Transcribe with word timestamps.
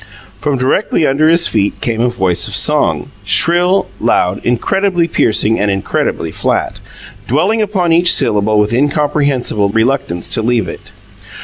From 0.39 0.57
directly 0.57 1.05
under 1.05 1.29
his 1.29 1.45
feet 1.47 1.79
came 1.79 2.01
a 2.01 2.09
voice 2.09 2.47
of 2.47 2.55
song, 2.55 3.11
shrill, 3.23 3.87
loud, 3.99 4.43
incredibly 4.43 5.07
piercing 5.07 5.59
and 5.59 5.69
incredibly 5.69 6.31
flat, 6.31 6.79
dwelling 7.27 7.61
upon 7.61 7.93
each 7.93 8.11
syllable 8.11 8.57
with 8.57 8.73
incomprehensible 8.73 9.69
reluctance 9.69 10.27
to 10.29 10.41
leave 10.41 10.67
it. 10.67 10.91